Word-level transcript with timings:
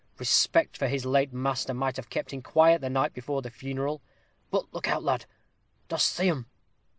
Respect 0.17 0.75
for 0.77 0.87
his 0.87 1.05
late 1.05 1.31
master 1.31 1.75
might 1.75 1.95
have 1.95 2.09
kept 2.09 2.33
him 2.33 2.41
quiet 2.41 2.81
the 2.81 2.89
night 2.89 3.13
before 3.13 3.43
the 3.43 3.51
funeral. 3.51 4.01
But 4.49 4.73
look 4.73 4.87
out, 4.87 5.03
lad. 5.03 5.25
Dost 5.89 6.07
see 6.07 6.27
'em?" 6.27 6.47